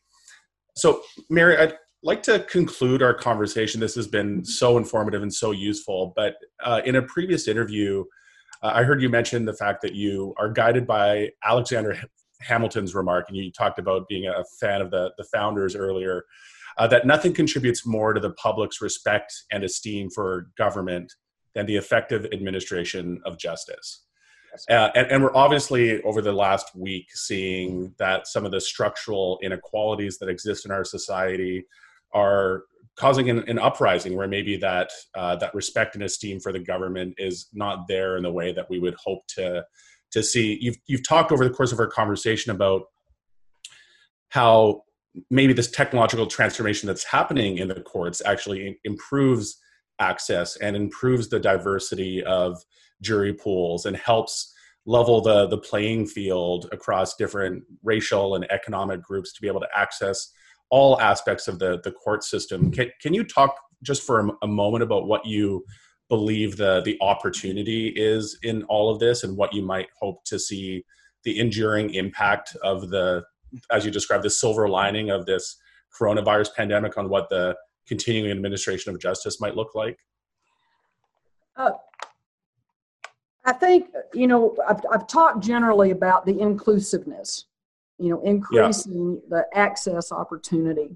[0.77, 3.81] So, Mary, I'd like to conclude our conversation.
[3.81, 6.13] This has been so informative and so useful.
[6.15, 8.05] But uh, in a previous interview,
[8.61, 11.97] uh, I heard you mention the fact that you are guided by Alexander
[12.41, 16.25] Hamilton's remark, and you talked about being a fan of the, the founders earlier,
[16.77, 21.13] uh, that nothing contributes more to the public's respect and esteem for government
[21.53, 24.05] than the effective administration of justice.
[24.69, 29.39] Uh, and, and, we're obviously over the last week seeing that some of the structural
[29.41, 31.63] inequalities that exist in our society
[32.13, 32.63] are
[32.95, 37.15] causing an, an uprising where maybe that uh, that respect and esteem for the government
[37.17, 39.63] is not there in the way that we would hope to
[40.11, 40.57] to see.
[40.61, 42.83] You've you've talked over the course of our conversation about
[44.29, 44.83] how
[45.29, 49.57] maybe this technological transformation that's happening in the courts actually improves
[49.99, 52.57] access and improves the diversity of
[53.01, 54.53] jury pools and helps
[54.85, 59.67] level the the playing field across different racial and economic groups to be able to
[59.75, 60.31] access
[60.71, 62.71] all aspects of the the court system.
[62.71, 65.63] Can, can you talk just for a, a moment about what you
[66.09, 70.39] believe the the opportunity is in all of this and what you might hope to
[70.39, 70.83] see
[71.23, 73.23] the enduring impact of the
[73.71, 75.57] as you described the silver lining of this
[75.97, 77.55] coronavirus pandemic on what the
[77.87, 79.97] continuing administration of justice might look like?
[81.55, 81.71] Uh,
[83.43, 87.45] I think, you know, I've, I've talked generally about the inclusiveness,
[88.01, 89.29] you know, increasing yeah.
[89.29, 90.95] the access opportunity.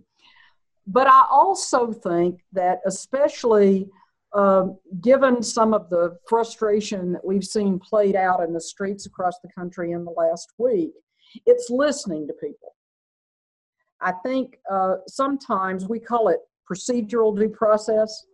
[0.88, 3.88] But I also think that, especially
[4.34, 4.68] uh,
[5.02, 9.50] given some of the frustration that we've seen played out in the streets across the
[9.58, 10.92] country in the last week,
[11.46, 12.76] it's listening to people.
[14.02, 16.40] I think uh, sometimes we call it
[16.70, 18.26] procedural due process.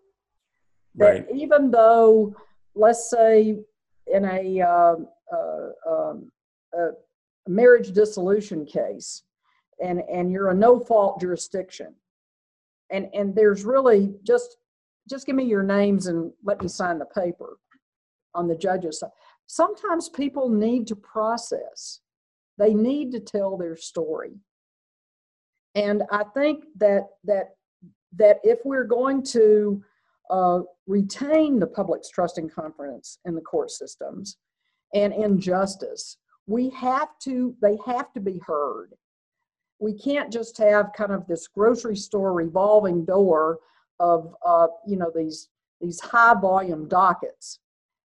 [0.95, 1.25] That right.
[1.33, 2.35] even though,
[2.75, 3.59] let's say,
[4.07, 4.95] in a, uh,
[5.33, 6.31] uh, um,
[6.73, 6.89] a
[7.55, 9.23] marriage dissolution case,
[9.83, 11.95] and and you're a no fault jurisdiction,
[12.89, 14.57] and and there's really just
[15.09, 17.57] just give me your names and let me sign the paper
[18.33, 19.09] on the judge's side.
[19.47, 21.99] Sometimes people need to process.
[22.57, 24.33] They need to tell their story.
[25.75, 27.55] And I think that that
[28.17, 29.83] that if we're going to
[30.29, 34.37] uh, retain the public's trust and confidence in the court systems
[34.93, 36.17] and in justice,
[36.47, 38.93] we have to, they have to be heard.
[39.79, 43.59] We can't just have kind of this grocery store revolving door
[43.99, 47.59] of, uh, you know, these, these high volume dockets.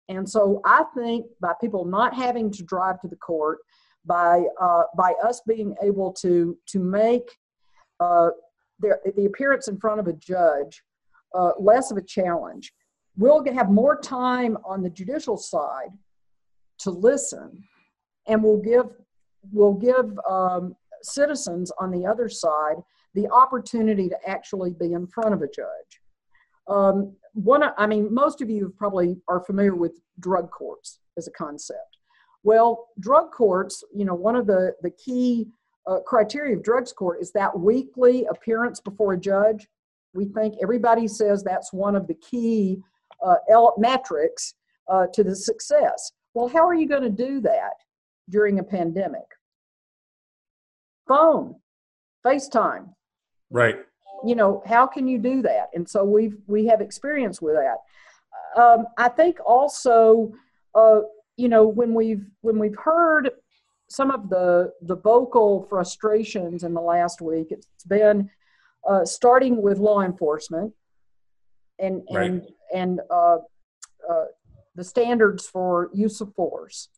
[0.07, 3.59] And so I think by people not having to drive to the court,
[4.05, 7.37] by, uh, by us being able to, to make
[7.99, 8.29] uh,
[8.79, 10.83] their, the appearance in front of a judge
[11.33, 12.73] uh, less of a challenge.
[13.17, 15.89] We'll have more time on the judicial side
[16.79, 17.63] to listen,
[18.27, 18.85] and we'll give
[19.51, 22.77] we'll give um, citizens on the other side
[23.13, 26.01] the opportunity to actually be in front of a judge.
[26.67, 31.31] Um, one, I mean, most of you probably are familiar with drug courts as a
[31.31, 31.97] concept.
[32.43, 35.47] Well, drug courts, you know, one of the the key
[35.87, 39.67] uh, criteria of drugs court is that weekly appearance before a judge.
[40.13, 42.81] We think everybody says that's one of the key
[43.23, 43.35] uh,
[43.77, 44.55] metrics
[44.87, 46.11] uh, to the success.
[46.33, 47.73] Well, how are you going to do that
[48.29, 49.25] during a pandemic?
[51.07, 51.55] Phone,
[52.25, 52.93] FaceTime.
[53.49, 53.77] Right.
[54.25, 55.69] You know, how can you do that?
[55.73, 57.77] And so we've we have experience with that.
[58.59, 60.33] Um, I think also,
[60.73, 61.01] uh,
[61.37, 63.31] you know, when we've when we've heard
[63.87, 68.29] some of the the vocal frustrations in the last week, it's been
[68.87, 70.73] uh, starting with law enforcement
[71.79, 72.31] and right.
[72.31, 73.37] and and uh,
[74.09, 74.25] uh,
[74.75, 76.89] the standards for use of force.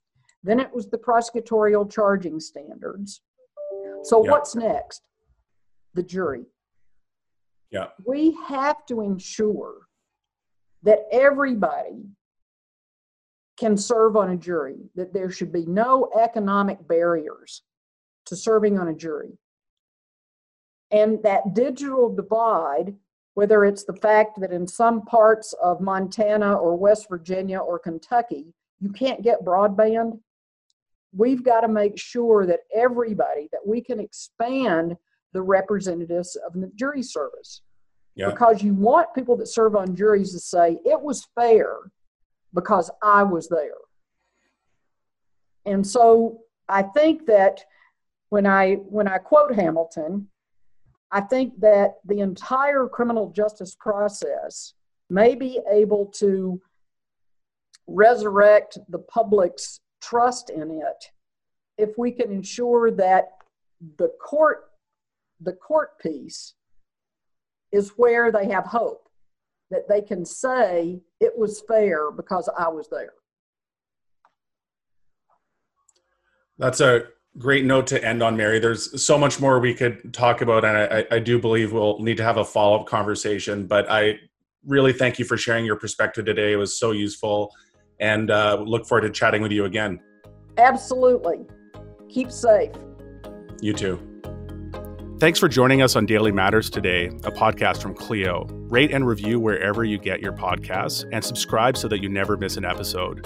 [0.43, 3.21] Then it was the prosecutorial charging standards.
[4.03, 4.31] So yep.
[4.31, 5.01] what's next?
[5.93, 6.45] The jury.
[7.71, 7.87] Yeah.
[8.05, 9.87] We have to ensure
[10.83, 12.05] that everybody
[13.57, 17.63] can serve on a jury, that there should be no economic barriers
[18.27, 19.37] to serving on a jury.
[20.91, 22.95] And that digital divide,
[23.33, 28.53] whether it's the fact that in some parts of Montana or West Virginia or Kentucky,
[28.79, 30.19] you can't get broadband,
[31.17, 34.95] we've got to make sure that everybody, that we can expand
[35.33, 37.61] the representatives of the jury service.
[38.15, 38.29] Yeah.
[38.29, 41.75] Because you want people that serve on juries to say, it was fair
[42.53, 43.77] because I was there.
[45.65, 47.63] And so I think that
[48.29, 50.29] when I when I quote Hamilton,
[51.11, 54.73] I think that the entire criminal justice process
[55.09, 56.59] may be able to
[57.85, 59.79] resurrect the public's
[60.09, 61.11] trust in it
[61.77, 63.29] if we can ensure that
[63.97, 64.65] the court
[65.41, 66.53] the court piece
[67.71, 69.07] is where they have hope
[69.69, 73.13] that they can say it was fair because I was there.
[76.57, 77.03] That's a
[77.37, 78.59] great note to end on, Mary.
[78.59, 82.17] There's so much more we could talk about, and I, I do believe we'll need
[82.17, 83.67] to have a follow up conversation.
[83.67, 84.19] But I
[84.65, 86.53] really thank you for sharing your perspective today.
[86.53, 87.51] It was so useful,
[87.99, 89.99] and uh, look forward to chatting with you again.
[90.57, 91.45] Absolutely.
[92.09, 92.71] Keep safe.
[93.61, 93.99] You too.
[95.19, 98.45] Thanks for joining us on Daily Matters today, a podcast from Clio.
[98.69, 102.55] Rate and review wherever you get your podcasts and subscribe so that you never miss
[102.55, 103.25] an episode.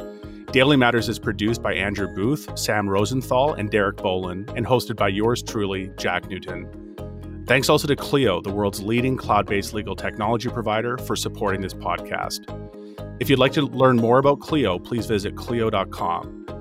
[0.54, 5.10] Daily Matters is produced by Andrew Booth, Sam Rosenthal, and Derek Bolin, and hosted by
[5.10, 7.46] yours truly, Jack Newton.
[7.46, 11.74] Thanks also to Clio, the world's leading cloud based legal technology provider, for supporting this
[11.74, 12.48] podcast.
[13.22, 16.61] If you'd like to learn more about Clio, please visit Clio.com.